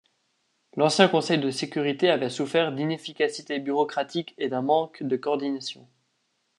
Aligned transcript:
L'ancien 0.77 1.07
Conseil 1.07 1.37
de 1.37 1.51
sécurité 1.51 2.09
avait 2.09 2.31
souffert 2.31 2.71
d'inefficacités 2.73 3.59
bureaucratiques 3.59 4.33
et 4.39 4.49
d'un 4.49 4.63
manque 4.63 5.03
de 5.03 5.15
coordination. 5.15 5.87